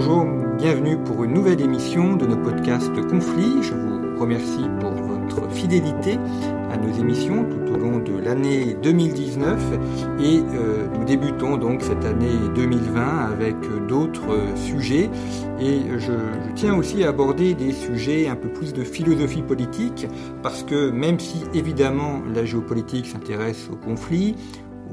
[0.00, 0.24] bonjour,
[0.56, 3.62] bienvenue pour une nouvelle émission de nos podcasts Conflits.
[3.62, 6.18] Je vous remercie pour votre fidélité
[6.70, 9.60] à nos émissions tout au long de l'année 2019
[10.22, 13.56] et euh, nous débutons donc cette année 2020 avec
[13.88, 15.10] d'autres sujets
[15.60, 20.06] et je, je, tiens aussi à aborder des sujets un peu plus de philosophie politique
[20.42, 24.34] parce que même si évidemment la géopolitique s'intéresse aux conflits,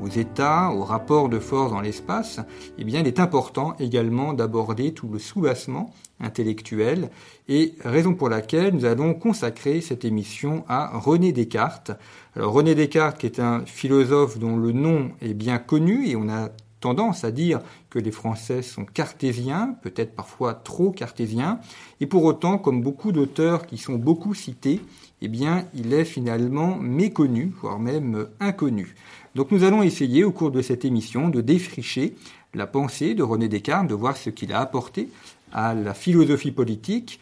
[0.04, 2.40] aux États, aux rapports de force dans l'espace,
[2.78, 7.10] eh bien, il est important également d'aborder tout le soubassement intellectuel
[7.48, 11.92] et raison pour laquelle nous allons consacrer cette émission à René Descartes.
[12.36, 16.30] Alors René Descartes qui est un philosophe dont le nom est bien connu et on
[16.30, 21.60] a tendance à dire que les Français sont cartésiens, peut-être parfois trop cartésiens,
[22.00, 24.82] et pour autant, comme beaucoup d'auteurs qui sont beaucoup cités,
[25.22, 28.96] eh bien, il est finalement méconnu, voire même inconnu.
[29.38, 32.16] Donc nous allons essayer au cours de cette émission de défricher
[32.56, 35.10] la pensée de René Descartes, de voir ce qu'il a apporté
[35.54, 37.20] à la philosophie politique,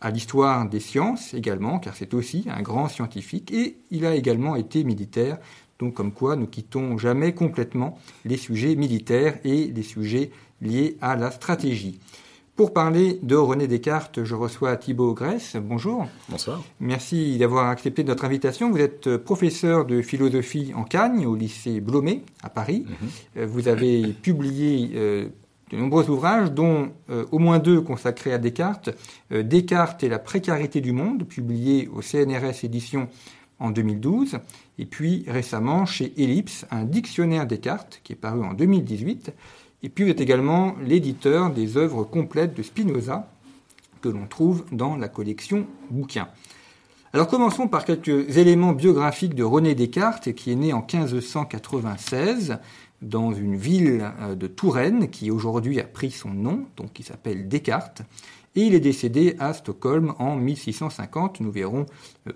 [0.00, 4.56] à l'histoire des sciences également, car c'est aussi un grand scientifique, et il a également
[4.56, 5.36] été militaire,
[5.78, 10.30] donc comme quoi nous quittons jamais complètement les sujets militaires et les sujets
[10.62, 12.00] liés à la stratégie.
[12.58, 15.54] Pour parler de René Descartes, je reçois Thibaut Grèce.
[15.54, 16.08] Bonjour.
[16.28, 16.60] Bonsoir.
[16.80, 18.72] Merci d'avoir accepté notre invitation.
[18.72, 22.84] Vous êtes professeur de philosophie en Cagne, au lycée Blomet, à Paris.
[22.84, 23.46] Mm -hmm.
[23.46, 25.28] Vous avez publié euh,
[25.70, 28.90] de nombreux ouvrages, dont euh, au moins deux consacrés à Descartes.
[29.30, 33.06] Euh, Descartes et la précarité du monde, publié au CNRS Éditions
[33.60, 34.40] en 2012.
[34.78, 39.32] Et puis récemment, chez Ellipse, un dictionnaire Descartes, qui est paru en 2018.
[39.82, 43.30] Et puis vous êtes également l'éditeur des œuvres complètes de Spinoza
[44.00, 46.28] que l'on trouve dans la collection bouquins.
[47.12, 52.58] Alors commençons par quelques éléments biographiques de René Descartes, qui est né en 1596
[53.00, 58.02] dans une ville de Touraine qui aujourd'hui a pris son nom, donc qui s'appelle Descartes.
[58.56, 61.40] Et il est décédé à Stockholm en 1650.
[61.40, 61.86] Nous verrons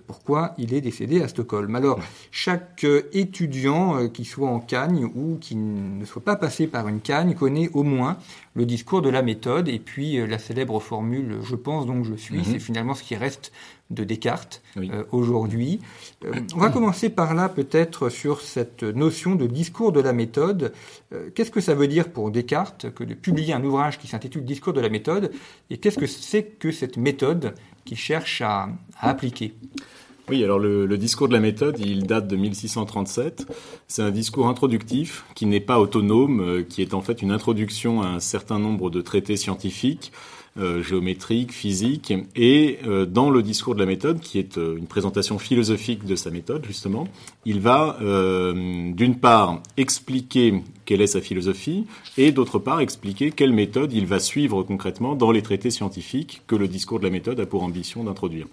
[0.06, 1.75] pourquoi il est décédé à Stockholm.
[1.75, 1.99] Alors,
[2.31, 7.34] chaque étudiant qui soit en Cagne ou qui ne soit pas passé par une Cagne
[7.34, 8.19] connaît au moins
[8.55, 12.37] le discours de la méthode et puis la célèbre formule «je pense donc je suis
[12.37, 12.53] mm -hmm.
[12.53, 13.53] C'est finalement ce qui reste
[13.92, 14.91] de Descartes oui.
[14.92, 15.80] euh, aujourd'hui.
[16.25, 20.72] Euh, on va commencer par là peut-être sur cette notion de discours de la méthode.
[21.12, 24.44] Euh, qu'est-ce que ça veut dire pour Descartes que de publier un ouvrage qui s'intitule
[24.44, 25.30] Discours de la méthode
[25.70, 27.54] et qu'est-ce que c'est que cette méthode
[27.84, 29.54] qu'il cherche à, à appliquer?
[30.28, 33.47] Oui, alors le, le, discours de la méthode, il date de 1637.
[33.88, 38.06] C'est un discours introductif qui n'est pas autonome, qui est en fait une introduction à
[38.06, 40.12] un certain nombre de traités scientifiques,
[40.59, 42.13] euh, géométriques, physiques.
[42.37, 46.15] Et euh, dans le discours de la méthode, qui est euh, une présentation philosophique de
[46.15, 47.09] sa méthode, justement,
[47.47, 51.87] il va d'une part expliquer quelle est sa philosophie
[52.19, 56.55] et d'autre part expliquer quelle méthode il va suivre concrètement dans les traités scientifiques que
[56.55, 58.47] le discours de la méthode a pour ambition d'introduire.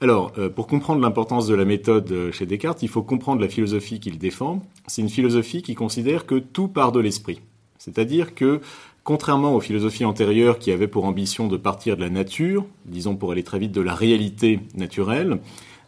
[0.00, 4.18] Alors, pour comprendre l'importance de la méthode chez Descartes, il faut comprendre la philosophie qu'il
[4.18, 4.62] défend.
[4.88, 7.40] C'est une philosophie qui considère que tout part de l'esprit.
[7.78, 8.60] C'est-à-dire que,
[9.04, 13.30] contrairement aux philosophies antérieures qui avaient pour ambition de partir de la nature, disons pour
[13.30, 15.40] aller très vite de la réalité naturelle,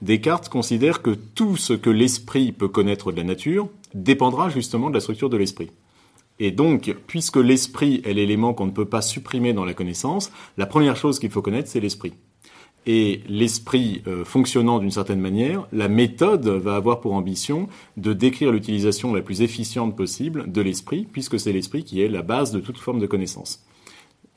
[0.03, 4.94] Descartes considère que tout ce que l'esprit peut connaître de la nature dépendra justement de
[4.94, 5.71] la structure de l'esprit.
[6.38, 10.66] Et donc, puisque l'esprit est l'élément qu'on ne peut pas supprimer dans la connaissance, la
[10.66, 12.12] première chose qu'il faut connaître, c'est l'esprit
[12.87, 18.53] et l'esprit euh, fonctionnant d'une certaine manière, la méthode va avoir pour ambition de décrire
[18.53, 22.61] l'utilisation la plus efficiente possible de l'esprit, puisque c'est l'esprit qui est la base de
[22.61, 23.65] toute forme de connaissance.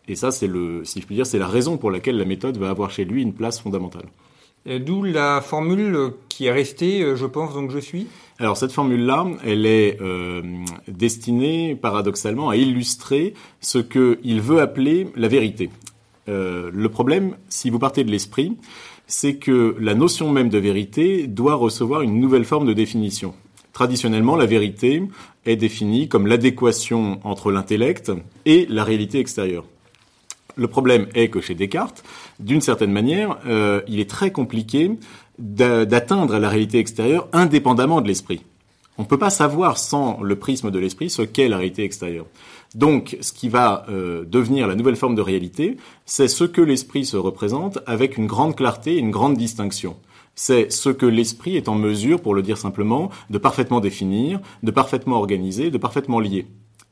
[0.08, 2.58] Et ça, c'est le, si je puis dire, c'est la raison pour laquelle la méthode
[2.58, 4.08] va avoir chez lui une place fondamentale.
[4.66, 8.08] D'où la formule qui est restée, euh, je pense, donc je suis
[8.40, 10.42] alors cette formule-là, elle est euh,
[10.88, 15.70] destinée paradoxalement à illustrer ce qu'il veut appeler la vérité.
[16.30, 18.56] Euh, le problème, si vous partez de l'esprit,
[19.08, 23.34] c'est que la notion même de vérité doit recevoir une nouvelle forme de définition.
[23.74, 25.04] Traditionnellement, la vérité
[25.46, 28.12] est définie comme l'adéquation entre l'intellect
[28.46, 29.66] et la réalité extérieure.
[30.56, 32.04] Le problème est que chez Descartes,
[32.40, 34.92] d'une certaine manière, euh, il est très compliqué
[35.40, 38.42] d'atteindre la réalité extérieure indépendamment de l'esprit.
[39.00, 42.26] On ne peut pas savoir sans le prisme de l'esprit ce qu'est la réalité extérieure.
[42.76, 47.06] Donc, ce qui va euh, devenir la nouvelle forme de réalité, c'est ce que l'esprit
[47.06, 49.96] se représente avec une grande clarté et une grande distinction.
[50.36, 54.72] C'est ce que l'esprit est en mesure, pour le dire simplement, de parfaitement définir, de
[54.72, 56.46] parfaitement organiser, de parfaitement lier.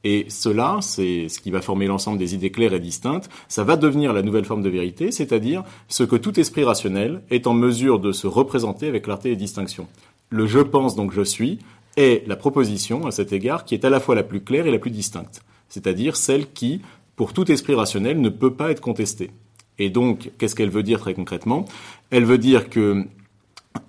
[0.06, 3.76] Et cela, c'est ce qui va former l'ensemble des idées claires et distinctes, ça va
[3.76, 8.00] devenir la nouvelle forme de vérité, c'est-à-dire ce que tout esprit rationnel est en mesure
[8.00, 9.88] de se représenter avec clarté et distinction.
[10.30, 11.60] Le je pense donc je suis
[11.98, 14.72] est la proposition à cet égard qui est à la fois la plus claire et
[14.72, 16.82] la plus distincte c'est-à-dire celle qui
[17.18, 19.32] pour tout esprit rationnel, ne peut pas être contestée.
[19.80, 21.66] Et donc, qu'est-ce qu'elle veut dire très concrètement?
[22.12, 23.06] Elle veut dire que,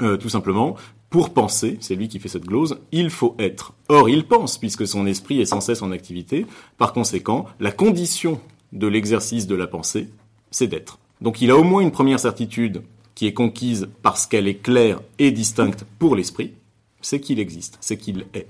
[0.02, 0.76] euh, tout simplement,
[1.10, 3.74] pour penser, c'est lui qui fait cette glose, il faut être.
[3.88, 6.46] Or, il pense, puisque son esprit est sans cesse en activité.
[6.78, 8.40] Par conséquent, la condition
[8.72, 10.08] de l'exercice de la pensée,
[10.50, 10.98] c'est d'être.
[11.20, 12.82] Donc il a au moins une première certitude
[13.14, 16.54] qui est conquise parce qu'elle est claire et distincte pour l'esprit,
[17.00, 18.48] c'est qu'il existe, c'est qu'il est.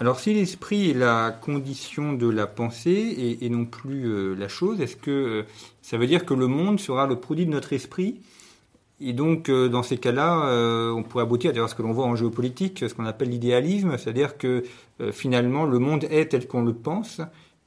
[0.00, 4.80] Alors si l'esprit est la condition de la pensée et, non plus euh, la chose,
[4.80, 5.42] est-ce que euh,
[5.82, 8.20] ça veut dire que le monde sera le produit de notre esprit?
[9.00, 12.14] Et donc, euh, dans ces cas-là, on pourrait aboutir à ce que l'on voit en
[12.14, 14.64] géopolitique, ce qu'on appelle l'idéalisme, c'est-à-dire que
[15.12, 17.20] finalement, le monde est tel qu'on le pense,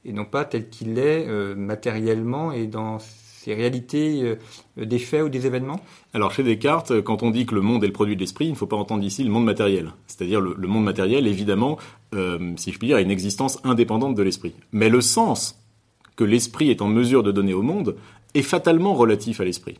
[0.04, 2.98] et non pas tel qu'il est matériellement et dans
[3.42, 4.36] ses réalités
[4.76, 5.80] des faits ou des événements?
[6.14, 8.52] Alors, chez Descartes, quand on dit que le monde est le produit de l'esprit, il
[8.52, 9.92] ne faut pas entendre ici le monde matériel.
[10.06, 11.78] C'est-à-dire le, le, monde matériel, évidemment,
[12.56, 14.54] si je puis dire, a une existence indépendante de l'esprit.
[14.70, 15.58] Mais le sens
[16.16, 17.96] que l'esprit est en mesure de donner au monde
[18.34, 19.78] est fatalement relatif à l'esprit.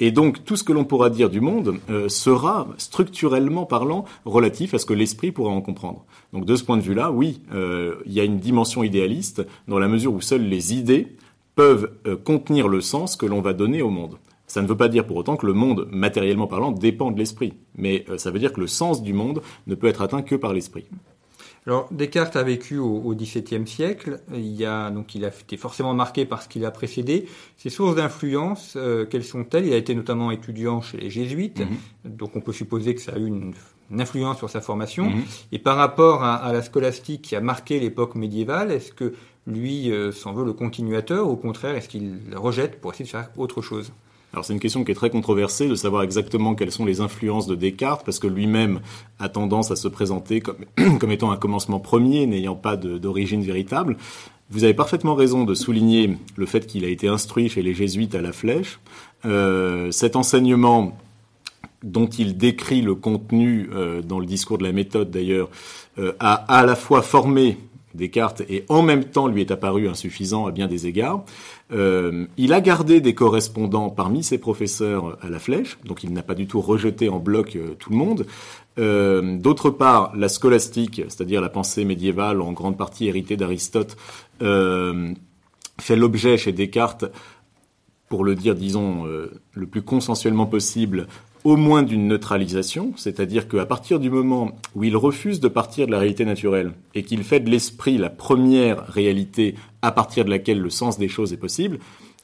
[0.00, 4.74] Et donc tout ce que l'on pourra dire du monde euh, sera structurellement parlant relatif
[4.74, 6.04] à ce que l'esprit pourra en comprendre.
[6.32, 9.78] Donc de ce point de vue-là, oui, euh, il y a une dimension idéaliste dans
[9.78, 11.16] la mesure où seules les idées
[11.54, 14.18] peuvent euh, contenir le sens que l'on va donner au monde.
[14.46, 17.54] Ça ne veut pas dire pour autant que le monde, matériellement parlant, dépend de l'esprit,
[17.74, 20.52] mais ça veut dire que le sens du monde ne peut être atteint que par
[20.52, 20.84] l'esprit.
[21.66, 24.20] Alors Descartes a vécu au XVIIe siècle.
[24.34, 27.26] Il y a donc il a été forcément marqué par ce qu'il a précédé.
[27.56, 29.66] Ses sources d'influence, euh, quelles sont-elles?
[29.66, 32.16] Il a été notamment étudiant chez les jésuites, mhm.
[32.16, 33.54] donc on peut supposer que ça a eu une,
[33.96, 35.10] influence sur sa formation.
[35.10, 35.22] Mhm.
[35.52, 39.12] Et par rapport à, la scolastique qui a marqué l'époque médiévale, est-ce que
[39.46, 43.10] lui euh, s'en veut le continuateur ou au contraire est-ce qu'il rejette pour essayer de
[43.10, 43.92] faire autre chose?
[44.32, 47.46] Alors c'est une question qui est très controversée de savoir exactement quelles sont les influences
[47.46, 48.80] de Descartes, parce que lui-même
[49.18, 50.56] a tendance à se présenter comme,
[51.10, 53.98] étant un commencement premier, n'ayant pas d'origine véritable.
[54.48, 58.14] Vous avez parfaitement raison de souligner le fait qu'il a été instruit chez les jésuites
[58.14, 58.80] à la flèche.
[59.26, 60.96] Euh, cet enseignement
[61.82, 65.50] dont il décrit le contenu euh, dans le discours de la méthode d'ailleurs,
[66.20, 67.58] a à la fois formé
[67.94, 71.24] Descartes et en même temps lui est apparu insuffisant à bien des égards.
[71.72, 76.22] Euh, il a gardé des correspondants parmi ses professeurs à la flèche, donc il n'a
[76.22, 78.26] pas du tout rejeté en bloc euh, tout le monde.
[78.78, 83.96] Euh, D'autre part, la scolastique, c'est-à-dire la pensée médiévale en grande partie héritée d'Aristote,
[84.40, 87.04] fait l'objet chez Descartes
[88.08, 91.06] pour le dire, disons, le plus consensuellement possible,
[91.44, 95.92] au moins d'une neutralisation, c'est-à-dire qu'à partir du moment où il refuse de partir de
[95.92, 100.60] la réalité naturelle et qu'il fait de l'esprit la première réalité à partir de laquelle
[100.60, 101.78] le sens des choses est possible,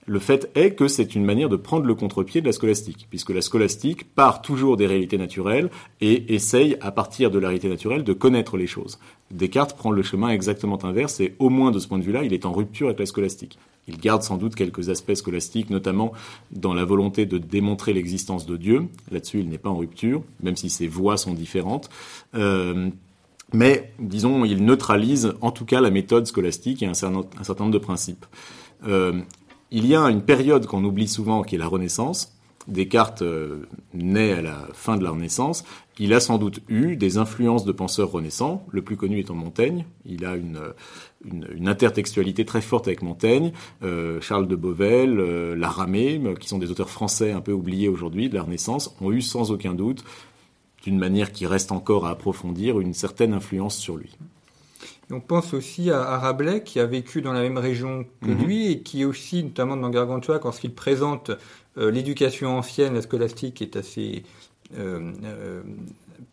[0.06, 3.31] le fait est que c'est une manière de prendre le contre-pied de la scolastique, puisque
[3.31, 5.69] la scolastique part toujours des réalités naturelles
[6.00, 8.99] et essaye, à partir de la réalité naturelle, de connaître les choses.
[9.31, 12.32] Descartes prend le chemin exactement inverse et au moins de ce point de vue-là, il
[12.32, 13.59] est en rupture avec la scolastique.
[13.88, 16.12] Il garde sans doute quelques aspects scolastiques, notamment
[16.50, 18.88] dans la volonté de démontrer l'existence de Dieu.
[19.11, 21.88] Là-dessus, il n'est pas en rupture, même si ses voix sont différentes.
[22.35, 22.90] Euh,
[23.52, 27.25] mais, disons, il neutralise en tout cas la méthode scolastique et un certain,
[27.58, 28.26] nombre de principes.
[28.87, 29.20] Euh,
[29.70, 32.38] il y a une période qu'on oublie souvent qui est la Renaissance.
[32.69, 35.65] Descartes euh, naît à la fin de la Renaissance.
[35.99, 39.87] Il a sans doute eu des influences de penseurs renaissants, le plus connu étant Montaigne.
[40.04, 40.61] Il a une,
[41.25, 43.52] une, intertextualité très forte avec Montaigne,
[43.83, 48.28] euh, Charles de Beauvel, euh, Laramé, qui sont des auteurs français un peu oubliés aujourd'hui
[48.28, 50.04] de la Renaissance, ont eu sans aucun doute,
[50.85, 54.16] d'une manière qui reste encore à approfondir, une certaine influence sur lui
[55.11, 58.45] on pense aussi à, Rabelais qui a vécu dans la même région que mhm.
[58.45, 61.37] lui et qui est aussi, notamment dans Gargantua, lorsqu'il présente euh,
[61.78, 64.23] l'éducation ancienne, la scolastique, est assez
[64.76, 65.62] euh, euh,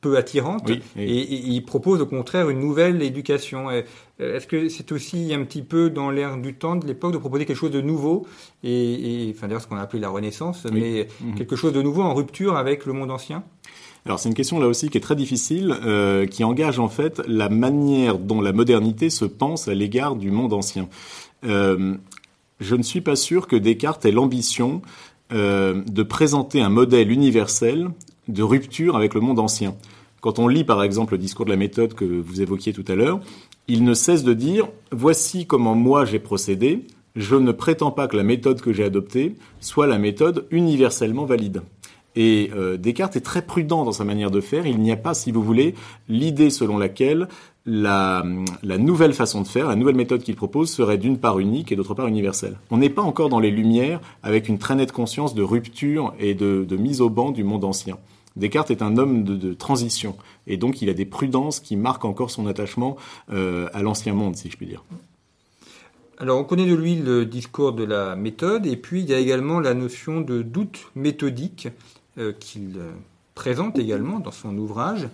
[0.02, 3.70] peu attirante Et, il propose au contraire une nouvelle éducation.
[3.70, 7.46] Est-ce que c'est aussi un petit peu dans l'air du temps de l'époque de proposer
[7.46, 8.26] quelque chose de nouveau
[8.64, 11.36] et, enfin d'ailleurs ce qu'on a appelé la Renaissance, mais mhm.
[11.36, 13.44] quelque chose de nouveau en rupture avec le monde ancien?
[14.06, 17.22] Alors c'est une question là aussi qui est très difficile, euh, qui engage en fait
[17.28, 20.90] la manière dont la modernité se pense à l'égard du monde ancien.
[21.46, 21.96] Euh,
[22.60, 24.82] je ne suis pas sûr que Descartes ait l'ambition
[25.34, 27.90] euh, de présenter un modèle universel
[28.28, 29.76] de rupture avec le monde ancien.
[30.22, 32.96] Quand on lit par exemple le discours de la méthode que vous évoquiez tout à
[32.96, 33.20] l'heure,
[33.68, 38.18] il ne cesse de dire voici comment moi j'ai procédé, je ne prétends pas que
[38.18, 41.62] la méthode que j'ai adoptée soit la méthode universellement valide.
[42.16, 44.66] Et euh, Descartes est très prudent dans sa manière de faire.
[44.66, 45.76] Il n'y a pas, si vous voulez,
[46.08, 47.28] l'idée selon laquelle
[47.66, 48.24] la,
[48.78, 51.96] nouvelle façon de faire, la nouvelle méthode qu'il propose serait d'une part unique et d'autre
[51.96, 52.58] part universelle.
[52.70, 56.34] On n'est pas encore dans les Lumières avec une très nette conscience de rupture et
[56.34, 57.98] de, mise au banc du monde ancien.
[58.36, 62.06] Descartes est un homme de, de, transition et donc il a des prudences qui marquent
[62.06, 62.98] encore son attachement
[63.32, 64.84] euh, à l'ancien monde, si je puis dire.
[66.18, 69.20] Alors, on connaît de lui le discours de la méthode, et puis il y a
[69.20, 71.68] également la notion de doute méthodique
[72.18, 72.92] euh, qu'il euh,
[73.36, 75.08] présente également dans son ouvrage.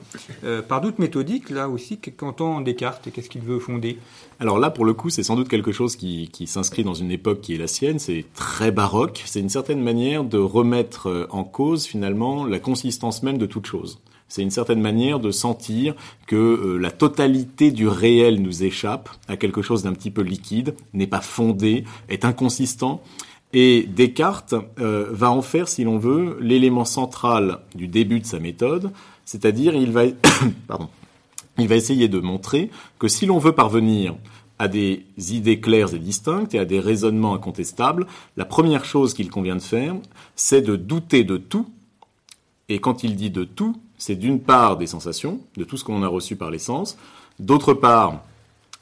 [0.44, 3.98] Euh, par doute méthodique, là aussi, qu'entend Descartes et qu'est-ce qu'il veut fonder?
[4.40, 7.12] Alors là, pour le coup, c'est sans doute quelque chose qui, qui s'inscrit dans une
[7.12, 11.44] époque qui est la sienne, c'est très baroque, c'est une certaine manière de remettre en
[11.44, 14.00] cause finalement la consistance même de toute chose.
[14.32, 15.94] C'est une certaine manière de sentir
[16.26, 20.74] que euh, la totalité du réel nous échappe à quelque chose d'un petit peu liquide,
[20.94, 23.04] n'est pas fondé, est inconsistant.
[23.54, 28.40] Et Descartes euh, va en faire, si l'on veut, l'élément central du début de sa
[28.40, 28.92] méthode,
[29.26, 30.04] c'est-à-dire il va,
[31.58, 34.16] il va essayer de montrer que si l'on veut parvenir
[34.58, 38.06] à des idées claires et distinctes et à des raisonnements incontestables,
[38.38, 39.96] la première chose qu'il convient de faire,
[40.36, 41.68] c'est de douter de tout.
[42.70, 46.04] Et quand il dit de tout, c'est d'une part des sensations, de tout ce qu'on
[46.04, 46.98] a reçu par les sens,
[47.40, 48.24] d'autre part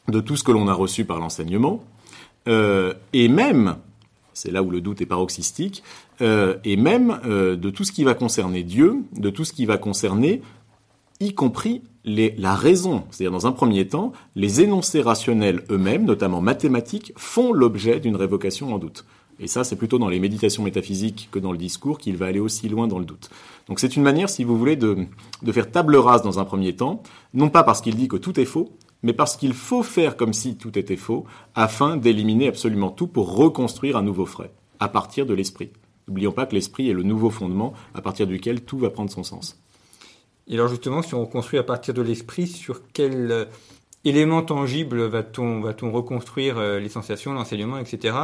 [0.09, 1.83] de tout ce que l'on a reçu par l'enseignement,
[2.47, 3.77] euh, et même,
[4.39, 5.83] c'est là où le doute est paroxystique,
[6.21, 9.65] euh, et même euh, de tout ce qui va concerner Dieu, de tout ce qui
[9.65, 10.41] va concerner,
[11.19, 13.03] y compris la raison.
[13.11, 18.73] C'est-à-dire, dans un premier temps, les énoncés rationnels eux-mêmes, notamment mathématiques, font l'objet d'une révocation
[18.73, 19.05] en doute.
[19.41, 22.39] Et ça, c'est plutôt dans les méditations métaphysiques que dans le discours qu'il va aller
[22.39, 23.29] aussi loin dans le doute.
[23.67, 25.07] Donc c'est une manière, si vous voulez, de
[25.51, 27.03] faire table rase dans un premier temps,
[27.33, 28.71] non pas parce qu'il dit que tout est faux,
[29.03, 31.25] mais parce qu'il faut faire comme si tout était faux,
[31.55, 35.71] afin d'éliminer absolument tout pour reconstruire un nouveau frais, à partir de l'esprit.
[36.07, 39.23] N'oublions pas que l'esprit est le nouveau fondement à partir duquel tout va prendre son
[39.23, 39.61] sens.
[40.47, 43.45] Et alors justement, si on reconstruit à partir de l'esprit, sur quel euh,
[44.03, 48.15] élément tangible va-t-on va reconstruire euh, les sensations, l'enseignement, etc.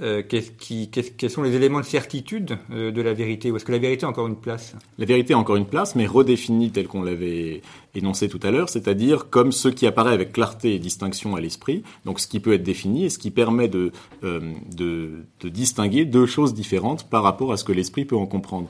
[0.00, 3.50] Euh, quels sont les éléments de certitude euh, de la vérité?
[3.50, 4.74] Ou est-ce que la vérité a encore une place?
[4.98, 7.60] La vérité a encore une place, mais redéfinie telle qu'on l'avait
[7.94, 11.82] énoncé tout à l'heure, c'est-à-dire comme ce qui apparaît avec clarté et distinction à l'esprit,
[12.04, 13.90] donc ce qui peut être défini et ce qui permet de,
[14.22, 14.40] euh,
[14.74, 18.68] de, distinguer deux choses différentes par rapport à ce que l'esprit peut en comprendre.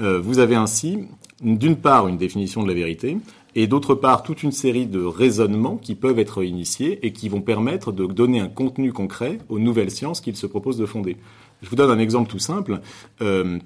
[0.00, 1.06] Vous avez ainsi,
[1.42, 3.18] d'une part, une définition de la vérité,
[3.58, 7.40] et d'autre part toute une série de raisonnements qui peuvent être initiés et qui vont
[7.40, 11.16] permettre de donner un contenu concret aux nouvelles sciences qu'il se propose de fonder.
[11.62, 12.80] Je vous donne un exemple tout simple.
[13.20, 13.58] Euh,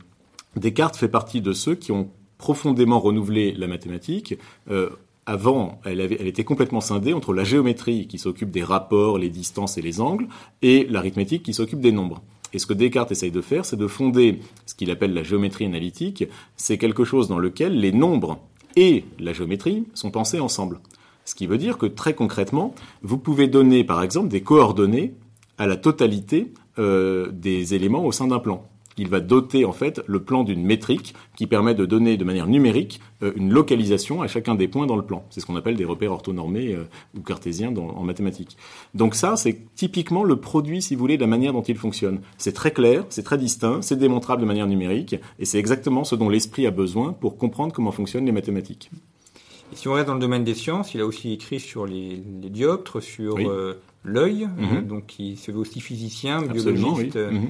[0.57, 2.09] Descartes fait partie de ceux qui ont
[2.39, 4.39] profondément renouvelé la mathématique.
[4.71, 4.89] Euh,
[5.27, 9.77] avant, elle, elle, était complètement scindée entre la géométrie qui s'occupe des rapports, les distances
[9.77, 10.27] et les angles,
[10.63, 12.23] et l'arithmétique qui s'occupe des nombres.
[12.55, 15.65] Et ce que Descartes essaye de faire, c'est de fonder ce qu'il appelle la géométrie
[15.65, 16.25] analytique.
[16.57, 18.39] C'est quelque chose dans lequel les nombres
[18.77, 20.81] et la géométrie sont pensés ensemble.
[21.25, 25.15] Ce qui veut dire que très concrètement, vous pouvez donner par exemple des coordonnées
[25.59, 28.69] à la totalité euh, des éléments au sein d'un plan.
[28.99, 32.47] Il va doter en fait le plan d'une métrique qui permet de donner de manière
[32.47, 35.25] numérique euh, une localisation à chacun des points dans le plan.
[35.31, 36.85] C'est ce qu'on appelle des repères orthonormés euh,
[37.17, 38.57] ou cartésiens en mathématiques.
[38.95, 42.21] Donc ça, c'est typiquement le produit, si vous voulez, de la manière dont il fonctionne.
[42.39, 46.15] C'est très clair, c'est très distinct, c'est démontrable de manière numérique, et c'est exactement ce
[46.15, 48.91] dont l'esprit a besoin pour comprendre comment fonctionnent les mathématiques.
[49.73, 52.17] Et si on reste dans le domaine des sciences, il a aussi écrit sur les,
[52.17, 54.87] dioptres, sur euh, l'œil, mm-hmm.
[54.87, 57.17] donc il se veut aussi physicien, biologiste.
[57.17, 57.39] Oui.
[57.39, 57.49] Mm-hmm.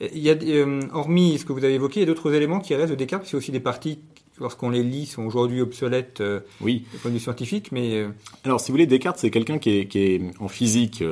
[0.00, 2.60] Il y a, euh, hormis ce que vous avez évoqué, il y a d'autres éléments
[2.60, 3.98] qui restent de Descartes, c'est aussi des parties
[4.40, 6.84] lorsqu'on les lit, sont aujourd'hui obsolètes euh, oui.
[6.90, 7.70] du point de vue scientifique.
[7.70, 8.08] Mais euh,
[8.44, 11.04] alors, si vous voulez, Descartes, c'est quelqu'un qui est, qui est, en physique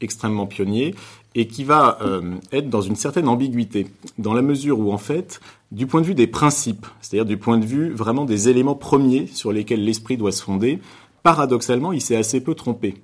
[0.00, 0.94] extrêmement pionnier
[1.34, 1.98] et qui va
[2.52, 3.88] être dans une certaine ambiguïté,
[4.18, 5.40] dans la mesure où, en fait,
[5.72, 9.26] du point de vue des principes, c'est-à-dire du point de vue vraiment des éléments premiers
[9.26, 10.78] sur lesquels l'esprit doit se fonder,
[11.22, 12.94] paradoxalement, il s'est assez peu trompé.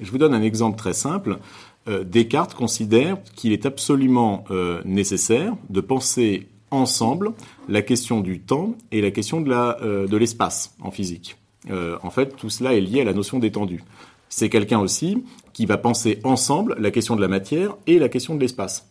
[0.00, 1.38] Je vous donne un exemple très simple.
[1.86, 7.32] Euh, Descartes considère qu'il est absolument euh, nécessaire de penser ensemble
[7.68, 11.36] la question du temps et la question de euh, l'espace en physique.
[11.70, 13.82] en fait, tout cela est lié à la notion d'étendue.
[14.28, 18.34] C'est quelqu'un aussi qui va penser ensemble la question de la matière et la question
[18.34, 18.90] de l'espace.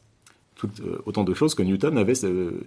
[1.05, 2.15] autant de choses que Newton avait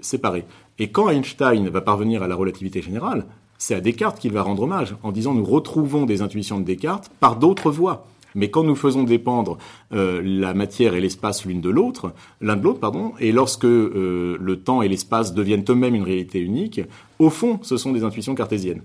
[0.00, 0.45] séparées.
[0.78, 3.25] Et quand Einstein va parvenir à la relativité générale,
[3.59, 7.11] c'est à Descartes qu'il va rendre hommage, en disant nous retrouvons des intuitions de Descartes
[7.21, 8.06] par d'autres voies.
[8.37, 9.59] Mais quand nous faisons dépendre
[9.93, 14.37] euh, la matière et l'espace l'une de l'autre, l'un de l'autre, pardon, et lorsque euh,
[14.38, 16.83] le temps et l'espace deviennent eux-mêmes une réalité unique,
[17.19, 18.83] au fond, ce sont des intuitions cartésiennes.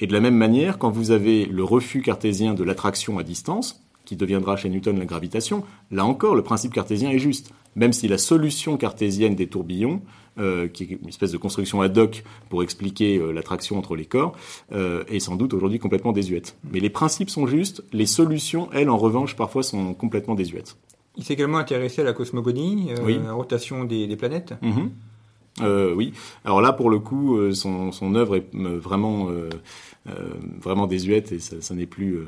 [0.00, 3.82] Et de la même manière, quand vous avez le refus cartésien de l'attraction à distance,
[4.06, 7.52] qui deviendra chez Newton la gravitation, là encore, le principe cartésien est juste.
[7.74, 10.00] Même si la solution cartésienne des tourbillons
[10.38, 14.04] euh, qui est une espèce de construction ad hoc pour expliquer euh, l'attraction entre les
[14.04, 14.36] corps,
[14.70, 16.58] euh, est sans doute aujourd'hui complètement désuète.
[16.70, 20.76] Mais les principes sont justes, les solutions, elles, en revanche, parfois sont complètement désuètes.
[21.16, 24.52] Il s'est également intéressé à la cosmogonie, à la rotation des, planètes.
[24.62, 25.94] Mm-hmm.
[25.94, 26.12] oui.
[26.44, 29.30] Alors là, pour le coup, son, son œuvre est vraiment,
[30.60, 32.18] vraiment désuète et ça, n'est plus,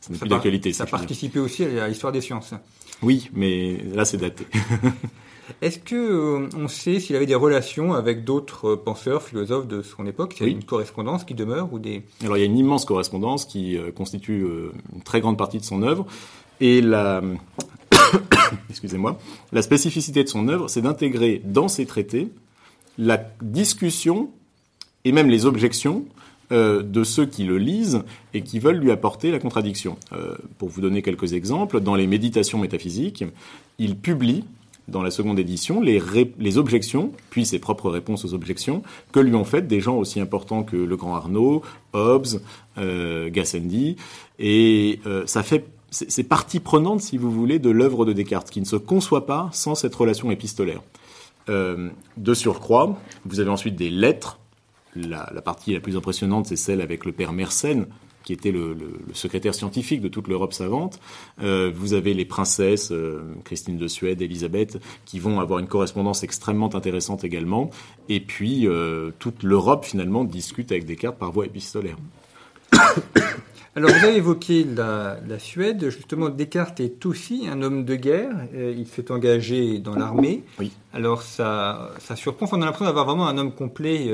[0.00, 0.72] ça n'est plus d'actualité.
[0.72, 2.52] Ça participait aussi à l'histoire des sciences.
[3.00, 4.44] Oui, mais là c'est daté.
[5.60, 9.82] Est-ce que euh, on sait s'il avait des relations avec d'autres euh, penseurs, philosophes de
[9.82, 10.36] son époque?
[10.40, 12.84] Il y a une correspondance qui demeure ou des Alors il y a une immense
[12.84, 14.46] correspondance qui euh, constitue
[14.94, 16.06] une très grande partie de son œuvre.
[16.60, 17.20] Et la
[18.70, 19.18] excusez-moi,
[19.52, 22.28] la spécificité de son œuvre, c'est d'intégrer dans ses traités
[22.96, 24.30] la discussion
[25.04, 26.04] et même les objections
[26.50, 29.96] de ceux qui le lisent et qui veulent lui apporter la contradiction.
[30.58, 33.24] pour vous donner quelques exemples, dans les méditations métaphysiques,
[33.78, 34.44] il publie
[34.88, 39.44] dans la seconde édition les, objections, puis ses propres réponses aux objections, que lui ont
[39.44, 41.62] faites des gens aussi importants que le grand Arnaud,
[41.92, 42.40] Hobbes,
[42.78, 43.96] euh, Gassendi,
[44.38, 48.60] et euh, ça fait c'est partie prenante, si vous voulez, de l'œuvre de Descartes, qui
[48.60, 50.82] ne se conçoit pas sans cette relation épistolaire.
[51.48, 54.40] Euh, de surcroît, vous avez ensuite des lettres.
[54.96, 57.86] La partie la plus impressionnante, c'est celle avec le père Mersenne,
[58.24, 58.76] qui était le,
[59.12, 60.98] secrétaire scientifique de toute l'Europe savante.
[61.42, 66.24] Euh, vous avez les princesses, euh, Christine de Suède, Elisabeth, qui vont avoir une correspondance
[66.24, 67.70] extrêmement intéressante également.
[68.08, 71.96] Et puis, euh, toute l'Europe, finalement, discute avec Descartes par voie épistolaire.
[73.76, 75.90] Alors, vous avez évoqué la, Suède.
[75.90, 78.30] Justement, Descartes est aussi un homme de guerre.
[78.54, 80.44] il s'est engagé dans l'armée.
[80.60, 80.70] Oui.
[80.92, 82.46] Alors, ça, ça surprend.
[82.52, 84.08] on a l'impression d'avoir vraiment un homme complet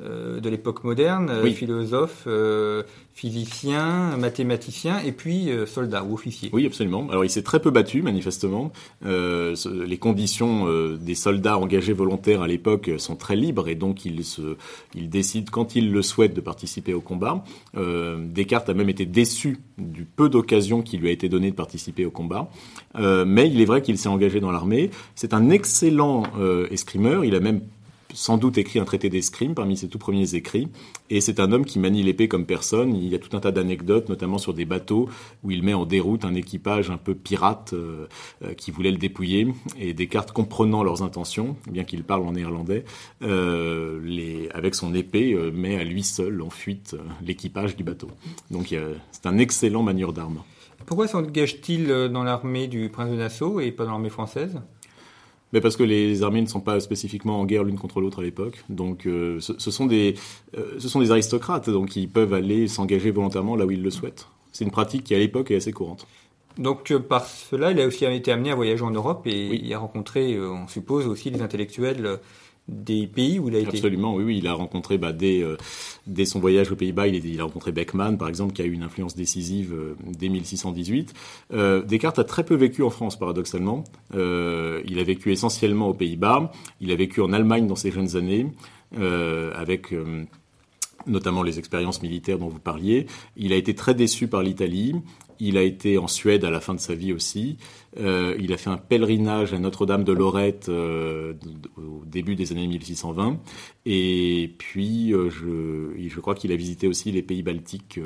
[0.00, 2.26] de l'époque moderne, philosophe,
[3.20, 6.48] physicien, mathématicien et puis euh, soldat ou officier.
[6.54, 7.06] Oui, absolument.
[7.10, 8.72] Alors il s'est très peu battu, manifestement.
[9.04, 9.54] Euh,
[9.86, 14.24] les conditions euh, des soldats engagés volontaires à l'époque sont très libres et donc il,
[14.24, 14.56] se,
[14.94, 17.44] il décide quand il le souhaite de participer au combat.
[17.74, 22.06] Descartes a même été déçu du peu d'occasions qui lui a été donné de participer
[22.06, 22.48] au combat.
[22.96, 24.90] mais il est vrai qu'il s'est engagé dans l'armée.
[25.14, 26.22] C'est un excellent
[26.70, 27.24] escrimeur.
[27.24, 27.60] Il a même
[28.14, 30.68] sans doute écrit un traité d'escrime parmi ses tout premiers écrits.
[31.08, 32.94] Et c'est un homme qui manie l'épée comme personne.
[32.94, 35.08] Il y a tout un tas d'anecdotes, notamment sur des bateaux
[35.42, 38.06] où il met en déroute un équipage un peu pirate euh,
[38.44, 39.48] euh, qui voulait le dépouiller.
[39.78, 42.84] Et Descartes, comprenant leurs intentions, bien qu'il parle en néerlandais,
[43.22, 48.08] euh, avec son épée, met à lui seul en fuite l'équipage du bateau.
[48.50, 48.74] Donc
[49.12, 50.42] c'est un excellent manieur d'armes.
[50.86, 54.60] Pourquoi s'engage-t-il dans l'armée du prince de Nassau et pas dans l'armée française?
[55.52, 58.22] Mais parce que les armées ne sont pas spécifiquement en guerre l'une contre l'autre à
[58.22, 58.64] l'époque.
[58.68, 60.14] Donc, euh, ce, sont des,
[60.56, 63.90] euh, ce sont des aristocrates, donc ils peuvent aller s'engager volontairement là où ils le
[63.90, 64.28] souhaitent.
[64.52, 66.06] C'est une pratique qui, à l'époque, est assez courante.
[66.58, 69.72] Donc, euh, par cela, il a aussi été amené à voyager en Europe et il
[69.72, 72.18] a rencontré, on suppose, aussi des intellectuels
[72.70, 74.38] des pays où il a été Absolument, oui.
[74.38, 75.56] Il a rencontré, bah, dès, euh,
[76.06, 78.84] dès son voyage aux Pays-Bas, il, a rencontré Beckmann, par exemple, qui a eu une
[78.84, 81.12] influence décisive euh, dès 1618.
[81.52, 83.84] Euh, Descartes a très peu vécu en France, paradoxalement.
[84.14, 86.52] Il a vécu essentiellement aux Pays-Bas.
[86.80, 88.46] Il a vécu en Allemagne dans ses jeunes années,
[88.96, 89.94] avec
[91.06, 93.06] notamment les expériences militaires dont vous parliez.
[93.36, 94.94] Il a été très déçu par l'Italie.
[95.40, 97.56] Il a été en Suède à la fin de sa vie aussi.
[97.98, 101.32] Euh, il a fait un pèlerinage à Notre-Dame de Lorette euh,
[101.76, 103.38] au début des années 1620.
[103.86, 107.98] Et puis, euh, je, je crois qu'il a visité aussi les pays baltiques.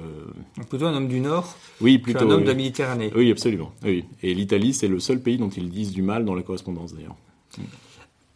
[0.69, 2.27] Plutôt un homme du Nord Oui, plutôt.
[2.27, 3.13] Un homme de la Méditerranée.
[3.15, 3.73] Oui, absolument.
[3.85, 4.05] Oui.
[4.23, 7.17] Et l'Italie, c'est le seul pays dont ils disent du mal dans la correspondance d'ailleurs.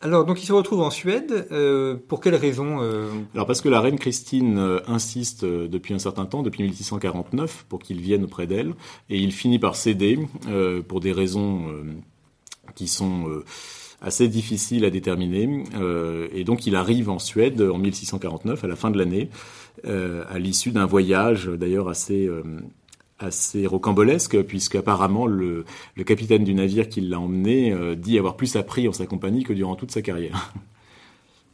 [0.01, 1.49] Alors, donc il se retrouve en Suède.
[1.51, 5.99] Euh, pour quelles raisons euh Alors, parce que la reine Christine euh, insiste depuis un
[5.99, 8.75] certain temps, depuis 1649, pour qu'il vienne auprès d'elle,
[9.11, 10.19] et il finit par céder
[10.87, 11.67] pour des raisons
[12.75, 13.43] qui sont
[14.01, 15.65] assez difficiles à déterminer.
[16.33, 19.31] et donc, il arrive en Suède en 1649, à la fin de l'année,
[19.85, 22.29] à l'issue d'un voyage d'ailleurs assez
[23.19, 25.65] assez rocambolesque, puisqu'apparemment le,
[25.97, 29.45] le capitaine du navire qui l'a emmené euh, dit avoir plus appris en sa compagnie
[29.45, 30.53] que durant toute sa carrière.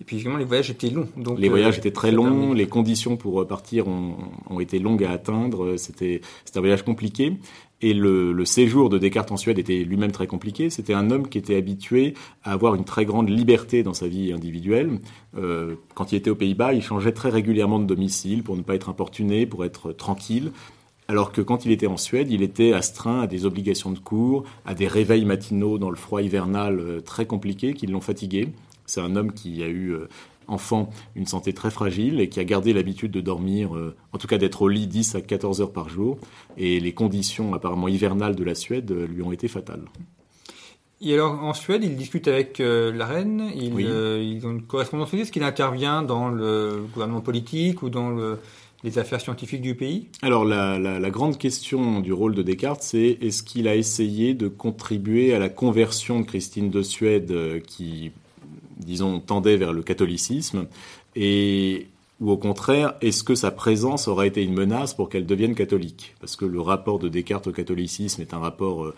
[0.01, 1.09] Et puis évidemment, les voyages étaient longs.
[1.17, 4.17] Donc, les voyages euh, étaient très longs, les conditions pour partir ont,
[4.51, 6.21] ont été longues à atteindre, c'était
[6.55, 7.39] un voyage compliqué.
[7.81, 10.71] Et le, le, séjour de Descartes en Suède était lui-même très compliqué.
[10.71, 14.33] C'était un homme qui était habitué à avoir une très grande liberté dans sa vie
[14.33, 15.01] individuelle.
[15.37, 18.75] Euh, quand il était aux Pays-Bas, il changeait très régulièrement de domicile pour ne pas
[18.75, 20.51] être importuné, pour être tranquille
[21.09, 24.45] alors que quand il était en Suède, il était astreint à des obligations de cours,
[24.65, 28.49] à des réveils matinaux dans le froid hivernal euh, très compliqués qui l'ont fatigué.
[28.87, 30.09] C'est un homme qui a eu euh,
[30.47, 34.27] enfant une santé très fragile et qui a gardé l'habitude de dormir, euh, en tout
[34.27, 36.17] cas d'être au lit 10 à 14 heures par jour.
[36.57, 39.85] Et les conditions apparemment hivernales de la Suède lui ont été fatales.
[41.03, 45.13] Et alors en Suède, il discute avec la reine, il, ils ont une correspondance.
[45.13, 48.39] Est-ce qu'il intervient dans le gouvernement politique ou dans le,
[48.85, 50.09] les affaires scientifiques du pays?
[50.23, 55.35] Alors la, grande question du rôle de Descartes, c'est est-ce qu'il a essayé de contribuer
[55.35, 58.13] à la conversion de Christine de Suède euh, qui,
[58.77, 60.67] disons, tendait vers le catholicisme
[61.17, 61.89] et
[62.21, 66.15] ou au contraire, est-ce que sa présence aurait été une menace pour qu'elle devienne catholique?
[66.21, 68.95] Parce que le rapport de Descartes au catholicisme est un rapport euh,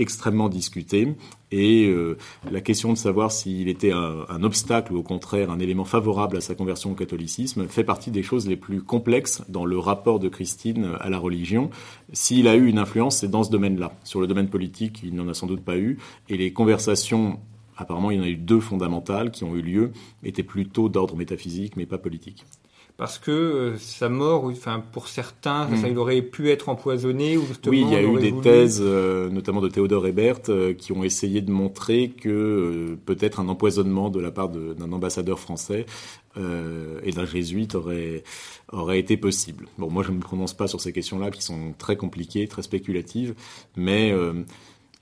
[0.00, 1.14] extrêmement discuté.
[1.52, 2.16] Et euh,
[2.50, 6.36] la question de savoir s'il était un, un, obstacle ou au contraire un élément favorable
[6.36, 10.20] à sa conversion au catholicisme fait partie des choses les plus complexes dans le rapport
[10.20, 11.70] de Christine à la religion.
[12.12, 13.92] S'il a eu une influence, c'est dans ce domaine-là.
[14.04, 15.98] Sur le domaine politique, il n'en a sans doute pas eu.
[16.28, 17.40] Et les conversations,
[17.76, 21.16] apparemment, il y en a eu deux fondamentales qui ont eu lieu, étaient plutôt d'ordre
[21.16, 22.44] métaphysique, mais pas politique
[23.00, 25.92] parce que euh, sa mort, enfin pour certains, ça, hmm.
[25.92, 27.70] il aurait pu être empoisonné ou justement.
[27.70, 31.02] Oui, il y a eu des thèses, euh, notamment de Théodore Ebert, euh, qui ont
[31.02, 35.86] essayé de montrer que peut-être un empoisonnement de la part d'un ambassadeur français
[36.36, 38.22] et d'un jésuite aurait
[38.70, 39.66] aurait été possible.
[39.78, 42.62] Bon, moi je ne me prononce pas sur ces questions-là qui sont très compliquées, très
[42.62, 43.34] spéculatives,
[43.76, 44.14] mais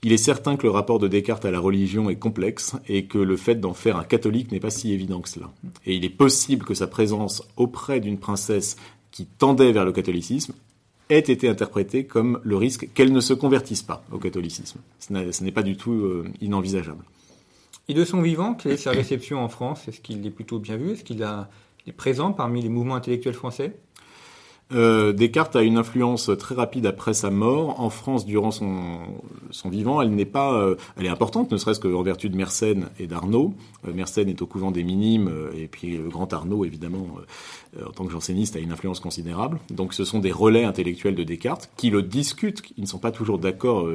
[0.03, 3.17] il est certain que le rapport de Descartes à la religion est complexe et que
[3.17, 5.51] le fait d'en faire un catholique n'est pas si évident que cela.
[5.85, 8.77] Et il est possible que sa présence auprès d'une princesse
[9.11, 10.53] qui tendait vers le catholicisme
[11.09, 14.79] ait été interprétée comme le risque qu'elle ne se convertisse pas au catholicisme.
[14.99, 17.03] Ce n'est pas du tout euh, inenvisageable.
[17.89, 19.87] Et de son vivant, quelle est sa réception en France?
[19.87, 20.91] Est-ce qu'il est plutôt bien vu?
[20.91, 23.75] Est-ce qu'il est présent parmi les mouvements intellectuels français?
[24.71, 27.79] Euh, Descartes a une influence très rapide après sa mort.
[27.79, 28.99] En France, durant son,
[29.65, 33.07] vivant, elle n'est pas, euh, elle est importante, ne serait-ce qu'en vertu de Mersenne et
[33.07, 33.53] d'Arnaud.
[33.87, 37.07] Euh, Mersenne est au couvent des Minimes, et puis le grand Arnaud, évidemment,
[37.83, 39.59] en tant que janséniste, a une influence considérable.
[39.69, 42.61] Donc, ce sont des relais intellectuels de Descartes qui le discutent.
[42.77, 43.89] Ils ne sont pas toujours d'accord.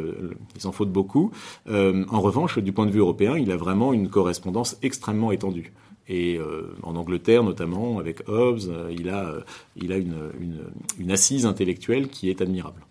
[0.55, 1.31] ils s'en foutent beaucoup.
[1.69, 5.73] en revanche, du point de vue européen, il a vraiment une correspondance extrêmement étendue.
[6.09, 9.41] Et euh, en Angleterre, notamment, avec Hobbes, euh, il a, euh,
[9.77, 10.65] il a une, une,
[10.99, 12.83] une, assise intellectuelle qui est admirable.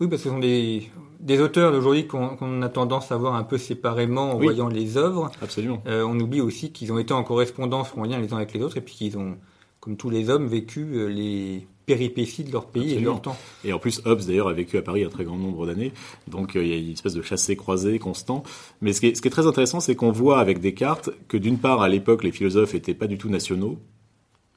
[0.00, 3.44] Oui, parce que ce sont des, des auteurs d'aujourd'hui qu'on a tendance à voir un
[3.44, 5.30] peu séparément en voyant les œuvres.
[5.42, 5.82] Absolument.
[5.86, 8.80] on oublie aussi qu'ils ont été en correspondance moyen les uns avec les autres et
[8.80, 9.36] puis qu'ils ont,
[9.78, 13.36] comme tous les hommes, vécu les péripéties de leur pays et de leur temps.
[13.64, 15.92] Et en plus, Hobbes d'ailleurs a vécu à Paris un très grand nombre d'années,
[16.28, 18.44] donc euh, il y a une espèce de chassé-croisé constant.
[18.80, 21.36] Mais ce qui est, ce qui est très intéressant, c'est qu'on voit avec Descartes que
[21.36, 23.78] d'une part, à l'époque, les philosophes étaient pas du tout nationaux,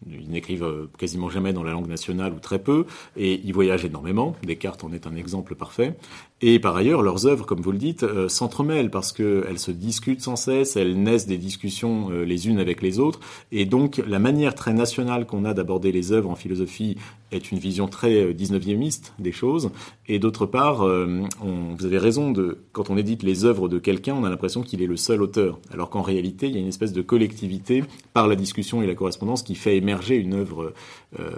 [0.07, 2.85] ils n'écrivent euh, quasiment jamais dans la langue nationale ou très peu,
[3.17, 4.35] et ils voyagent énormément.
[4.43, 5.95] Descartes en est un exemple parfait.
[6.45, 10.19] Et par ailleurs, leurs œuvres, comme vous le dites, euh, s'entremêlent parce qu'elles se discutent
[10.19, 13.21] sans cesse, elles naissent des discussions euh, les unes avec les autres.
[13.53, 16.97] Et donc, la manière très nationale qu'on a d'aborder les œuvres en philosophie
[17.31, 19.71] est une vision très 19e des choses.
[20.09, 24.23] Et d'autre part, vous avez raison, de, quand on édite les œuvres de quelqu'un, on
[24.23, 25.59] a l'impression qu'il est le seul auteur.
[25.71, 28.95] Alors qu'en réalité, il y a une espèce de collectivité par la discussion et la
[28.95, 30.73] correspondance qui fait émerger une œuvre,
[31.19, 31.29] euh,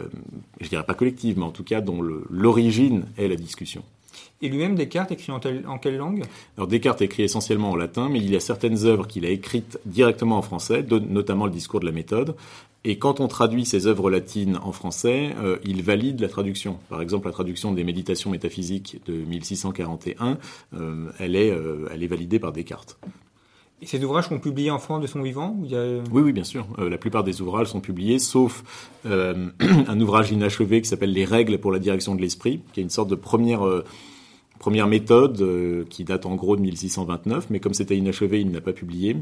[0.59, 3.83] je dirais pas collective, mais en tout cas dont l'origine est la discussion.
[4.41, 6.23] Et lui-même, Descartes écrit en, quelle langue?
[6.57, 9.79] Alors Descartes écrit essentiellement en latin, mais il y a certaines œuvres qu'il a écrites
[9.85, 12.35] directement en français, notamment le discours de la méthode.
[12.87, 16.77] Et quand on traduit ces œuvres latines en français, euh, il valide la traduction.
[16.87, 20.37] Par exemple, la traduction des Méditations métaphysiques de 1641,
[20.75, 22.99] euh, elle, est, euh, elle est validée par Descartes.
[23.81, 25.97] Et ces ouvrages sont publiés en France de son vivant il y a...
[26.11, 26.65] Oui, oui, bien sûr.
[26.79, 28.63] Euh, la plupart des ouvrages sont publiés, sauf
[29.05, 29.49] euh,
[29.87, 32.89] un ouvrage inachevé qui s'appelle Les règles pour la direction de l'esprit, qui est une
[32.89, 33.83] sorte de première, euh,
[34.59, 38.61] première méthode euh, qui date en gros de 1629, mais comme c'était inachevé, il n'a
[38.61, 39.17] pas publié.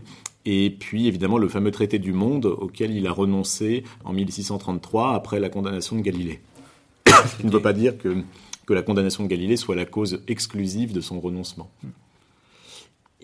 [0.46, 5.40] Et puis, évidemment, le fameux traité du monde auquel il a renoncé en 1633 après
[5.40, 6.40] la condamnation de Galilée.
[7.08, 8.18] Ce qui ne veut pas dire que,
[8.66, 11.70] que la condamnation de Galilée soit la cause exclusive de son renoncement.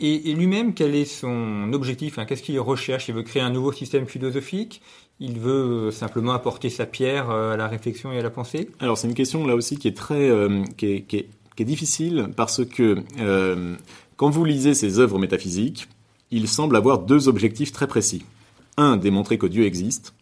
[0.01, 3.09] Et, lui-même, quel est son objectif hein, Qu'est-ce qu'il recherche?
[3.09, 4.81] Il veut créer un nouveau système philosophique?
[5.19, 8.69] Il veut euh, simplement apporter sa pierre euh, à la réflexion et à la pensée?
[8.79, 12.29] Alors c'est une question là aussi qui est très euh, qui, est, qui, est, difficile
[12.37, 13.03] parce que
[14.15, 15.89] quand vous lisez ses œuvres métaphysiques,
[16.31, 18.23] il semble avoir deux objectifs très précis.
[18.77, 20.13] Un, démontrer que Dieu existe,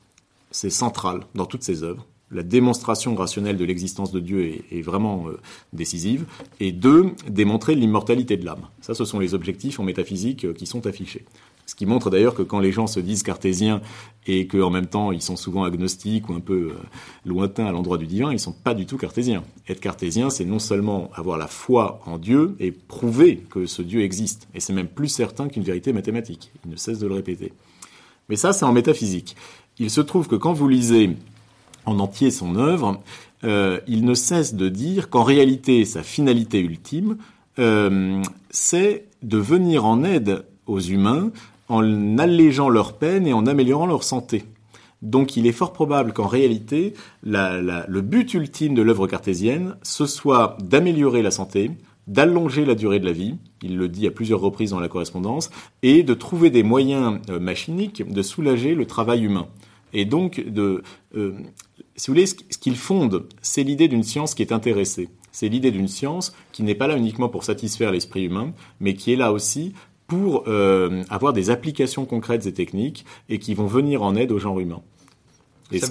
[0.50, 5.30] c'est central dans toutes ses œuvres la démonstration rationnelle de l'existence de Dieu est, vraiment
[5.30, 5.40] euh,
[5.74, 6.26] décisive,
[6.60, 8.68] et deux, démontrer l'immortalité de l'âme.
[8.82, 11.26] Ça, ce sont les objectifs en métaphysique euh, qui sont affichés.
[11.66, 13.82] Ce qui montre d'ailleurs que quand les gens se disent cartésiens
[14.26, 16.74] et qu'en même temps ils sont souvent agnostiques ou un peu euh,
[17.26, 19.44] lointains à l'endroit du divin, ils sont pas du tout cartésiens.
[19.68, 24.02] Être cartésien, c'est non seulement avoir la foi en Dieu et prouver que ce Dieu
[24.02, 26.52] existe, et c'est même plus certain qu'une vérité mathématique.
[26.63, 27.52] Il ne cesse de le répéter.
[28.30, 29.36] Mais ça, c'est en métaphysique.
[29.78, 31.16] Il se trouve que quand vous lisez
[31.88, 33.02] en entier son œuvre,
[33.43, 37.17] euh, il ne cesse de dire qu'en réalité, sa finalité ultime,
[37.60, 38.21] euh,
[38.52, 41.32] c'est de venir en aide aux humains
[41.69, 44.43] en allégeant leur peine et en améliorant leur santé.
[45.02, 50.58] Donc il est fort probable qu'en réalité, le but ultime de l'œuvre cartésienne, ce soit
[50.62, 51.71] d'améliorer la santé,
[52.08, 55.50] d'allonger la durée de la vie, il le dit à plusieurs reprises dans la correspondance,
[55.84, 59.47] et de trouver des moyens euh, machiniques de soulager le travail humain.
[59.93, 60.84] Et donc, de,
[61.15, 61.34] euh,
[61.95, 65.10] si vous voulez, ce qu'il fonde, c'est l'idée d'une science qui est intéressée.
[65.32, 69.13] C'est l'idée d'une science qui n'est pas là uniquement pour satisfaire l'esprit humain, mais qui
[69.13, 69.73] est là aussi
[70.08, 74.39] pour euh, avoir des applications concrètes et techniques et qui vont venir en aide au
[74.39, 74.82] genre humain.
[75.71, 75.88] Ça,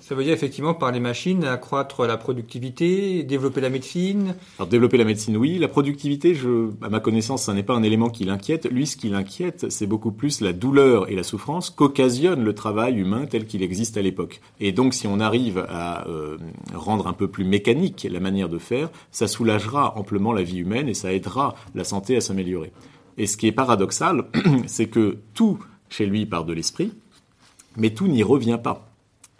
[0.00, 4.36] ça, veut dire effectivement par les machines accroître la productivité, développer la médecine.
[4.58, 5.58] Alors développer la médecine, oui.
[5.58, 8.70] La productivité, je, à ma connaissance, ça n'est pas un élément qui l'inquiète.
[8.70, 12.98] Lui, ce qui l'inquiète, c'est beaucoup plus la douleur et la souffrance qu'occasionne le travail
[12.98, 14.40] humain tel qu'il existe à l'époque.
[14.60, 16.38] Et donc, si on arrive à euh,
[16.72, 20.88] rendre un peu plus mécanique la manière de faire, ça soulagera amplement la vie humaine
[20.88, 22.72] et ça aidera la santé à s'améliorer.
[23.18, 24.26] Et ce qui est paradoxal,
[24.66, 25.58] c'est que tout
[25.88, 26.92] chez lui part de l'esprit,
[27.76, 28.85] mais tout n'y revient pas.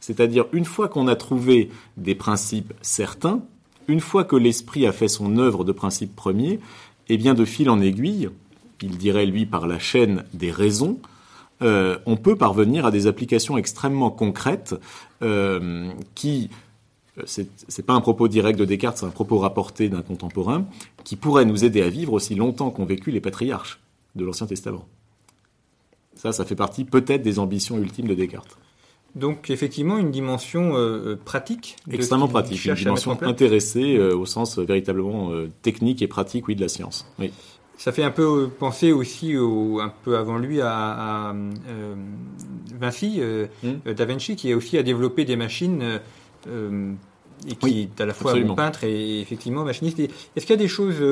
[0.06, 3.40] C'est-à-dire, une fois qu'on a trouvé des principes certains,
[3.88, 6.60] une fois que l'esprit a fait son œuvre de principe premier,
[7.08, 8.28] eh bien, de fil en aiguille,
[8.82, 11.00] il dirait lui par la chaîne des raisons,
[11.60, 14.76] euh, on peut parvenir à des applications extrêmement concrètes
[15.22, 16.50] euh, qui,
[17.18, 20.66] euh, c'est pas un propos direct de Descartes, c'est un propos rapporté d'un contemporain,
[21.02, 23.80] qui pourrait nous aider à vivre aussi longtemps qu'ont vécu les patriarches
[24.14, 24.86] de l'Ancien Testament.
[26.14, 28.56] Ça, ça fait partie peut-être des ambitions ultimes de Descartes.
[29.16, 31.76] Donc effectivement une dimension euh, euh, pratique.
[31.90, 36.68] Extrêmement pratique, une dimension intéressée euh, au sens véritablement technique et pratique, oui, de la
[36.68, 37.10] science.
[37.18, 37.32] Oui.
[37.78, 41.34] Ça fait un peu penser aussi au, un peu avant lui à,
[42.78, 43.20] Vinci,
[43.62, 43.92] hmm.
[43.92, 46.00] Da Vinci, qui a aussi à développer des machines
[46.46, 49.98] et qui est à la fois peintre et effectivement machiniste.
[50.00, 51.02] Est-ce qu'il y a des choses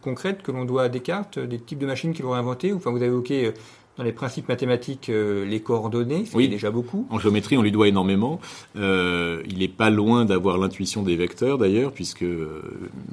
[0.00, 2.98] concrètes que l'on doit à Descartes, des types de machines qu'il aurait inventées Enfin, vous
[2.98, 3.52] avez évoqué
[3.98, 7.06] dans les principes mathématiques euh, les coordonnées, c'est déjà beaucoup.
[7.10, 8.40] En géométrie, on lui doit énormément.
[8.76, 12.62] Euh, il n'est pas loin d'avoir l'intuition des vecteurs d'ailleurs, puisque euh,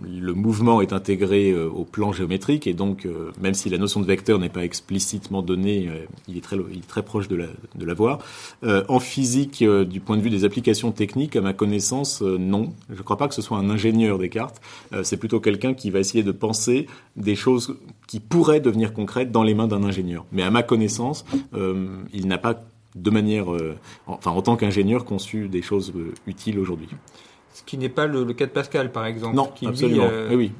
[0.08, 3.08] le mouvement est intégré euh, au plan géométrique, et donc
[3.42, 5.90] même si la notion de vecteur n'est pas explicitement donnée,
[6.28, 8.20] il est très, il est très proche de la, de l'avoir.
[8.64, 12.74] en physique, du point de vue des applications techniques, à ma connaissance, non.
[12.90, 14.62] Je ne crois pas que ce soit un ingénieur des cartes.
[15.04, 17.76] c'est plutôt quelqu'un qui va essayer de penser des choses
[18.08, 20.26] qui pourraient devenir concrètes dans les mains d'un ingénieur.
[20.32, 20.75] Mais à ma connaissance,
[21.54, 22.64] euh, il n'a pas
[22.96, 23.76] de manière, euh,
[24.08, 26.88] enfin en tant qu'ingénieur, conçu des choses euh, utiles aujourd'hui.
[27.54, 29.36] Ce qui n'est pas le, cas de Pascal, par exemple.
[29.36, 30.10] Non, qui, absolument.
[30.30, 30.52] Lui, oui.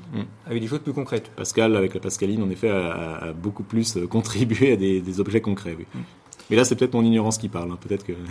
[0.46, 1.30] Avec des choses plus concrètes.
[1.36, 5.76] Pascal, avec la pascaline, en effet, a, beaucoup plus contribué à des, objets concrets.
[5.78, 5.86] Oui.
[6.50, 7.72] Mais là, c'est peut-être mon ignorance qui parle.
[7.72, 7.78] Hein.
[7.82, 8.14] Peut-être que.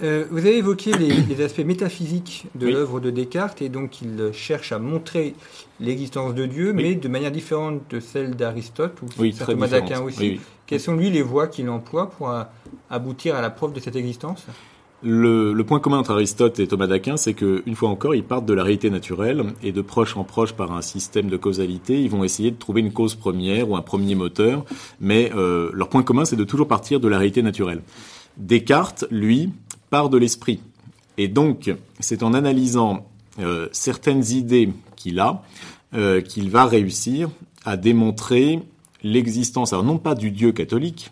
[0.00, 4.70] Euh, vous avez évoqué les, aspects métaphysiques de l'œuvre de Descartes et donc il cherche
[4.70, 5.34] à montrer
[5.80, 10.00] l'existence de Dieu, mais de manière différente de celle d'Aristote ou oui, saint Thomas d'Aquin
[10.02, 10.38] aussi.
[10.66, 12.32] Quelles sont lui les voies qu'il emploie pour
[12.88, 14.46] aboutir à la preuve de cette existence?
[15.02, 18.46] Le, le, point commun entre Aristote et Thomas d'Aquin, c'est qu'une fois encore, ils partent
[18.46, 22.10] de la réalité naturelle et de proche en proche par un système de causalité, ils
[22.10, 24.64] vont essayer de trouver une cause première ou un premier moteur,
[25.00, 27.82] mais euh, leur point commun, c'est de toujours partir de la réalité naturelle.
[28.36, 29.50] Descartes, lui,
[29.90, 30.60] part de l'esprit.
[31.16, 33.06] Et donc, c'est en analysant
[33.40, 35.42] euh, certaines idées qu'il a
[35.94, 37.30] euh, qu'il va réussir
[37.64, 38.60] à démontrer
[39.02, 41.10] l'existence, alors non pas du Dieu catholique,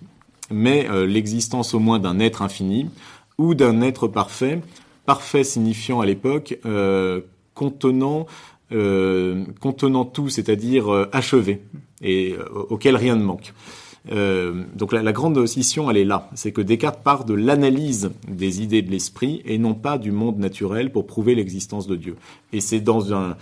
[0.51, 2.91] mais euh, l'existence au moins d'un être infini
[3.39, 4.61] ou d'un être parfait,
[5.05, 6.59] parfait signifiant à l'époque
[7.55, 8.27] contenant
[9.61, 11.63] contenant tout, c'est-à-dire achevé
[12.03, 12.35] et
[12.69, 13.53] auquel rien ne manque.
[14.13, 16.31] Euh, donc la, grande scission, elle est là.
[16.35, 20.39] C'est que Descartes part de l'analyse des idées de l'esprit et non pas du monde
[20.39, 22.17] naturel pour prouver l'existence de Dieu.
[22.53, 23.35] Et c'est dans,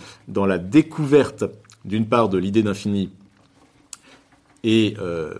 [0.45, 1.45] la découverte,
[1.83, 3.09] d'une part, de l'idée d'infini
[4.63, 5.35] et euh,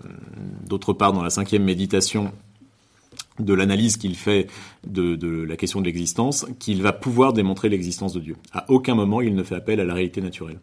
[0.68, 2.30] d'autre part, dans la cinquième méditation,
[3.38, 4.48] de l'analyse qu'il fait
[4.86, 8.36] de, de, la question de l'existence, qu'il va pouvoir démontrer l'existence de Dieu.
[8.52, 10.58] À aucun moment, il ne fait appel à la réalité naturelle.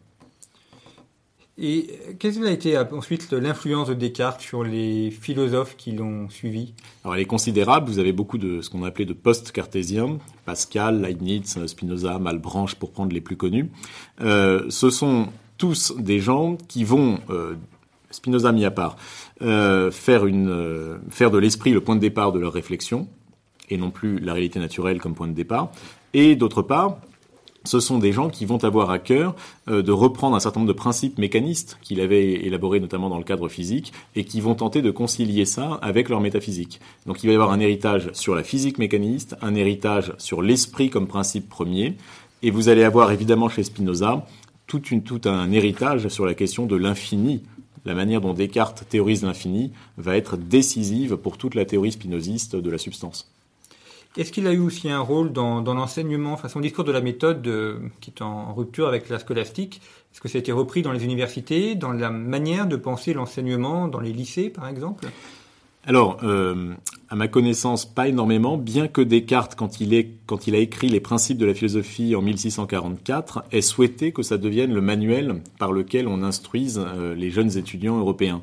[1.57, 6.73] Et quelle a été ensuite l'influence de Descartes sur les philosophes qui l'ont suivi?
[7.03, 7.87] Alors elle est considérable.
[7.87, 12.91] Vous avez beaucoup de ce qu'on a appelé de post-cartésiens, Pascal, Leibniz, Spinoza, Malebranche pour
[12.91, 13.69] prendre les plus connus.
[14.21, 15.27] Euh, ce sont
[15.59, 17.53] tous des gens qui vont, euh,
[18.09, 18.97] Spinoza mis à part,
[19.43, 23.07] euh, faire, une, euh, faire de l'esprit le point de départ de leur réflexion
[23.69, 25.71] et non plus la réalité naturelle comme point de départ.
[26.13, 26.97] Et d'autre part,
[27.65, 29.35] ce sont des gens qui vont avoir à cœur
[29.69, 33.23] euh, de reprendre un certain nombre de principes mécanistes qu'il avait élaborés notamment dans le
[33.23, 36.81] cadre physique et qui vont tenter de concilier ça avec leur métaphysique.
[37.05, 40.89] Donc il va y avoir un héritage sur la physique mécaniste, un héritage sur l'esprit
[40.89, 41.95] comme principe premier,
[42.41, 44.25] et vous allez avoir évidemment chez Spinoza
[45.05, 47.43] tout, un héritage sur la question de l'infini.
[47.85, 52.69] La manière dont Descartes théorise l'infini va être décisive pour toute la théorie spinoziste de
[52.69, 53.29] la substance.
[54.15, 57.45] Est-ce qu'il a eu aussi un rôle dans, l'enseignement, enfin son discours de la méthode
[57.47, 59.81] euh, qui est en rupture avec la scolastique?
[60.13, 63.87] Est-ce que ça a été repris dans les universités, dans la manière de penser l'enseignement
[63.87, 65.07] dans les lycées par exemple?
[65.85, 66.73] Alors, euh,
[67.09, 71.45] à ma connaissance, pas énormément, bien que Descartes, quand il, a écrit les principes de
[71.45, 76.79] la philosophie en 1644, ait souhaité que ça devienne le manuel par lequel on instruise
[76.81, 78.41] euh, les jeunes étudiants européens.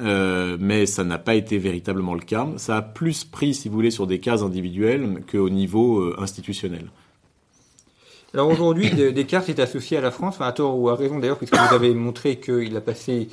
[0.00, 2.48] Euh, mais ça n'a pas été véritablement le cas.
[2.56, 6.90] Ça a plus pris, si vous voulez, sur des cas individuels qu'au niveau institutionnel.
[8.34, 11.38] Alors aujourd'hui, Descartes est associé à la France, enfin à tort ou à raison d'ailleurs,
[11.38, 13.28] puisque vous avez montré qu'il a passé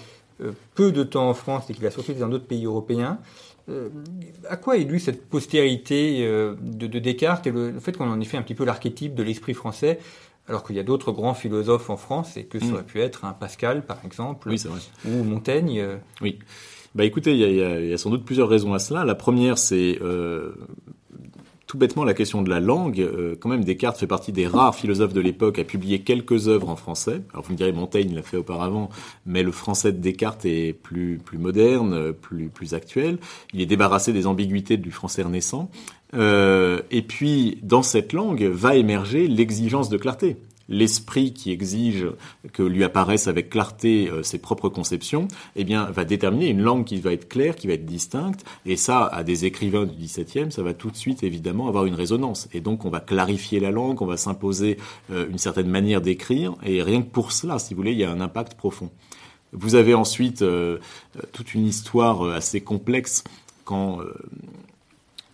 [0.76, 3.18] peu de temps en France et qu'il a sorti dans d'autres pays européens.
[3.70, 3.90] Euh,
[4.50, 8.26] à quoi est due cette postérité euh, de, Descartes et le, fait qu'on en ait
[8.26, 10.00] fait un petit peu l'archétype de l'esprit français
[10.48, 12.74] alors qu'il y a d'autres grands philosophes en France et que ça mm.
[12.74, 14.50] aurait pu être un Pascal par exemple
[15.06, 15.98] ou Montaigne euh.
[16.22, 16.40] Oui.
[16.96, 19.04] Bah écoutez, il y, a, sans doute plusieurs raisons à cela.
[19.04, 20.00] La première, c'est
[21.68, 23.02] tout bêtement la question de la langue.
[23.02, 26.70] Euh, quand même, Descartes fait partie des rares philosophes de l'époque à publier quelques œuvres
[26.70, 27.22] en français.
[27.34, 28.90] Alors vous me direz, Montaigne l'a fait auparavant,
[29.26, 33.20] mais le français de Descartes est plus plus moderne, plus plus actuel.
[33.54, 35.70] Il est débarrassé des ambiguïtés du français renaissant.
[36.14, 40.38] Euh, et puis, dans cette langue va émerger l'exigence de clarté
[40.70, 42.06] l'esprit qui exige
[42.54, 46.86] que lui apparaissent avec clarté euh, ses propres conceptions, eh bien, va déterminer une langue
[46.86, 50.52] qui va être claire, qui va être distincte, et ça, à des écrivains du XVIIe,
[50.52, 52.48] ça va tout de suite évidemment avoir une résonance.
[52.54, 54.78] Et donc, on va clarifier la langue, on va s'imposer
[55.12, 58.04] euh, une certaine manière d'écrire, et rien que pour cela, si vous voulez, il y
[58.04, 58.92] a un impact profond.
[59.54, 60.80] Vous avez ensuite euh,
[61.32, 63.24] toute une histoire assez complexe
[63.64, 64.00] quand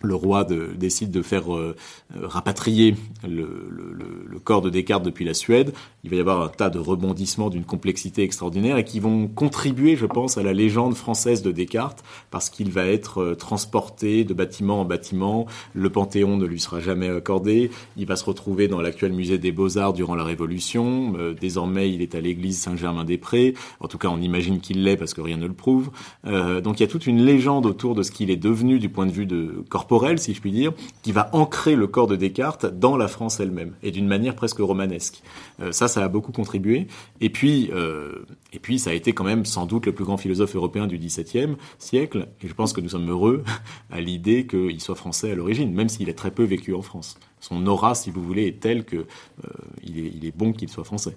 [0.04, 1.76] le roi décide de faire euh,
[2.13, 2.96] rapatrier
[3.28, 7.50] le, corps de Descartes depuis la Suède, il va y avoir un tas de rebondissements
[7.50, 12.04] d'une complexité extraordinaire et qui vont contribuer, je pense, à la légende française de Descartes,
[12.30, 16.82] parce qu'il va être euh, transporté de bâtiment en bâtiment, le Panthéon ne lui sera
[16.82, 21.34] jamais accordé, il va se retrouver dans l'actuel musée des Beaux-Arts durant la Révolution, euh,
[21.34, 25.22] désormais il est à l'église Saint-Germain-des-Prés, en tout cas on imagine qu'il l'est parce que
[25.22, 25.92] rien ne le prouve,
[26.26, 29.06] donc il y a toute une légende autour de ce qu'il est devenu du point
[29.06, 32.65] de vue de corporel si je puis dire, qui va ancrer le corps de Descartes
[32.65, 35.21] dans la France elle-même, et d'une manière presque romanesque.
[35.60, 36.88] Euh, ça, ça a beaucoup contribué.
[37.21, 40.17] Et puis, euh, et puis, ça a été quand même sans doute le plus grand
[40.17, 43.43] philosophe européen du XVIIe siècle, et je pense que nous sommes heureux
[43.91, 47.17] à l'idée qu'il soit français à l'origine, même s'il a très peu vécu en France.
[47.39, 49.49] Son aura, si vous voulez, est telle que euh,
[49.84, 51.15] il est bon qu'il soit français.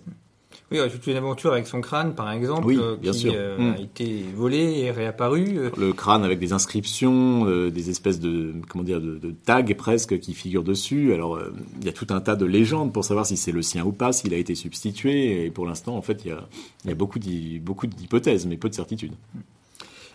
[0.72, 3.74] Oui, toute une aventure avec son crâne, par exemple, euh, qui euh, hmm.
[3.74, 5.58] a été volé et réapparu.
[5.58, 5.70] Euh.
[5.76, 10.64] Le crâne avec des inscriptions, des espèces de comment dire de, tags presque qui figurent
[10.64, 11.14] dessus.
[11.14, 11.38] Alors
[11.78, 13.92] il y a tout un tas de légendes pour savoir si c'est le sien ou
[13.92, 15.44] pas, s'il a été substitué.
[15.44, 16.48] Et pour l'instant, en fait, il y a,
[16.84, 19.12] y a beaucoup d'hypothèses, mais peu de certitudes.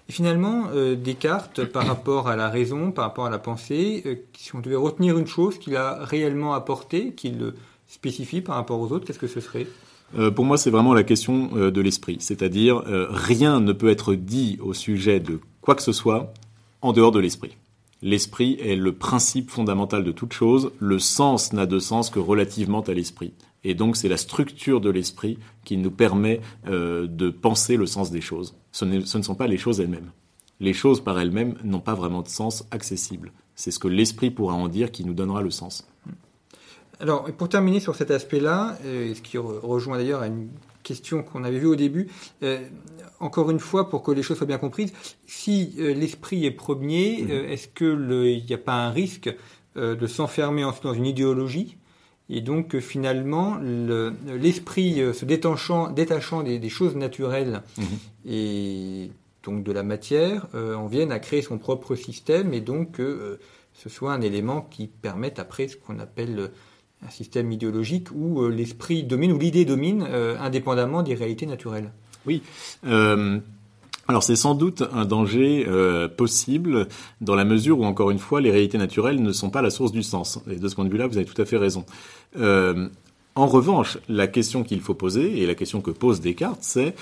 [0.10, 0.66] Et finalement,
[0.98, 5.18] Descartes, par rapport à la raison, par rapport à la pensée, si on devait retenir
[5.18, 7.54] une chose qu'il a réellement apporté, qu'il
[7.88, 9.68] spécifie par rapport aux autres, qu'est-ce que ce serait?
[10.18, 12.18] Euh, pour moi, c'est vraiment la question euh, de l'esprit.
[12.20, 16.34] C'est-à-dire, euh, rien ne peut être dit au sujet de quoi que ce soit
[16.82, 17.58] en dehors de l'esprit.
[18.02, 20.72] L'esprit est le principe fondamental de toute chose.
[20.80, 23.34] Le sens n'a de sens que relativement à l'esprit.
[23.64, 28.20] Et donc, c'est la structure de l'esprit qui nous permet de penser le sens des
[28.20, 28.56] choses.
[28.72, 30.10] Ce, ce ne sont pas les choses elles-mêmes.
[30.60, 33.32] Les choses par elles-mêmes n'ont pas vraiment de sens accessible.
[33.54, 35.88] C'est ce que l'esprit pourra en dire qui nous donnera le sens.
[37.02, 40.50] Alors, pour terminer sur cet aspect-là, euh, ce qui rejoint d'ailleurs à une
[40.84, 42.08] question qu'on avait vue au début,
[42.44, 42.60] euh,
[43.20, 44.94] encore une fois, pour que les choses soient bien comprises,
[45.26, 47.32] si euh, l'esprit est premier, mmh.
[47.32, 49.36] est-ce qu'il n'y a pas un risque
[49.76, 51.78] de s'enfermer ensuite dans une idéologie?
[52.30, 57.84] Et donc finalement l'esprit se détachant, détachant des, choses naturelles mmh.
[58.26, 59.12] et
[59.44, 63.40] donc de la matière, en vienne à créer son propre système et donc que
[63.74, 66.52] ce soit un élément qui permette après ce qu'on appelle
[67.06, 71.92] un système idéologique où euh, l'esprit domine, où l'idée domine, euh, indépendamment des réalités naturelles.
[72.26, 72.42] Oui.
[72.86, 73.40] Euh,
[74.08, 75.66] alors c'est sans doute un danger
[76.18, 76.88] possible
[77.22, 79.94] dans la mesure où, encore une fois, les réalités naturelles ne sont pas la source
[79.94, 80.40] du sens.
[80.50, 81.86] Et de ce point de vue-là, vous avez tout à fait raison.
[82.36, 86.94] en revanche, la question qu'il faut poser, et la question que pose Descartes, c'est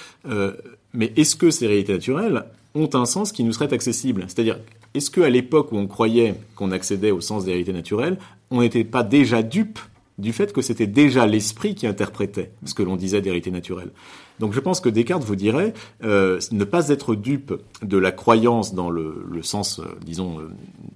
[0.94, 2.44] mais est-ce que ces réalités naturelles
[2.76, 4.26] ont un sens qui nous serait accessible?
[4.28, 4.60] C'est-à-dire,
[4.94, 8.18] est-ce qu'à l'époque où on croyait qu'on accédait au sens des réalités naturelles,
[8.52, 9.80] on n'était pas déjà dupe
[10.20, 13.92] du fait que c'était déjà l'esprit qui interprétait ce que l'on disait des réalités naturelles.
[14.40, 18.74] Donc je pense que Descartes vous dirait euh, ne pas être dupe de la croyance
[18.74, 20.50] dans le, sens, euh, disons, euh,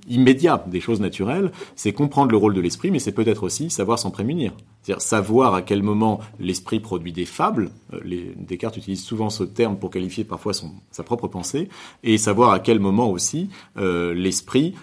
[0.08, 4.00] immédiat des choses naturelles, c'est comprendre le rôle de l'esprit, mais c'est peut-être aussi savoir
[4.00, 4.54] s'en prémunir.
[4.82, 7.72] C'est-à-dire savoir à quel moment l'esprit produit des fables.
[8.04, 10.54] Les, Descartes utilise souvent ce terme pour qualifier parfois
[10.92, 11.70] sa propre pensée,
[12.04, 14.76] et savoir à quel moment aussi l'esprit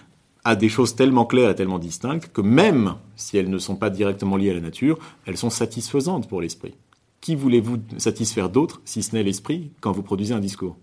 [0.43, 3.89] a des choses tellement claires et tellement distinctes que même si elles ne sont pas
[3.89, 6.75] directement liées à la nature, elles sont satisfaisantes pour l'esprit.
[7.19, 10.75] Qui voulez-vous satisfaire d'autre, si ce n'est l'esprit, quand vous produisez un discours?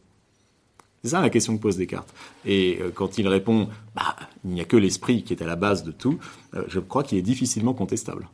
[1.03, 2.13] C'est ça la question que pose Descartes.
[2.45, 5.57] Et euh, quand il répond, bah, il n'y a que l'esprit qui est à la
[5.57, 6.19] base de tout,
[6.55, 8.29] euh, je crois qu'il est difficilement contestable.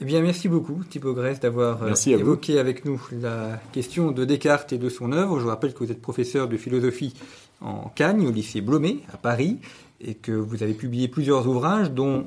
[0.00, 4.72] Eh bien, merci beaucoup, Thibaut Grèce, d'avoir euh, évoqué avec nous la question de Descartes
[4.72, 5.38] et de son œuvre.
[5.38, 7.14] Je vous rappelle que vous êtes professeur de philosophie
[7.60, 9.58] en Cagne, au lycée Blomet, à Paris,
[10.04, 12.26] et que vous avez publié plusieurs ouvrages, dont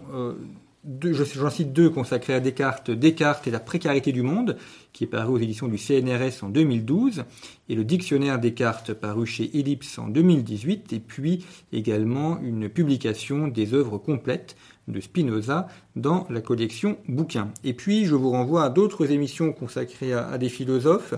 [1.04, 4.58] j'en cite deux consacrés à Descartes, Descartes et la précarité du monde,
[4.94, 7.26] qui est paru aux éditions du CNRS en 2012,
[7.70, 13.74] et le dictionnaire Descartes paru chez Ellipse en 2018, et puis également une publication des
[13.74, 14.56] œuvres complètes
[14.88, 17.50] de Spinoza dans la collection Bouquins.
[17.64, 21.18] Et puis je vous renvoie à d'autres émissions consacrées à, des philosophes, euh,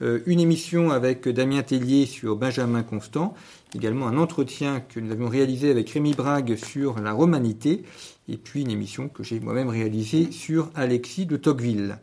[0.00, 3.34] une émission avec Damien Tellier sur Benjamin Constant,
[3.74, 7.82] également un entretien que nous avions réalisé avec Rémi Brague sur la romanité,
[8.28, 11.98] et puis une émission que j'ai moi-même réalisée sur Alexis de Tocqueville.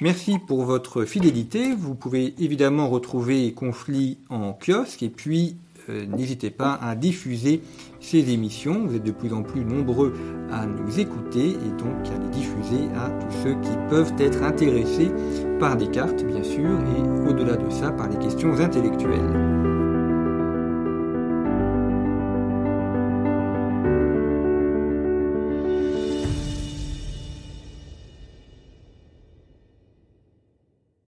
[0.00, 1.74] Merci pour votre fidélité.
[1.74, 5.56] Vous pouvez évidemment retrouver Conflit en kiosque et puis
[5.88, 7.62] euh, n'hésitez pas à diffuser
[8.00, 8.86] ces émissions.
[8.86, 10.14] Vous êtes de plus en plus nombreux
[10.50, 15.10] à nous écouter et donc à les diffuser à tous ceux qui peuvent être intéressés
[15.58, 19.69] par des cartes, bien sûr, et au-delà de ça, par les questions intellectuelles.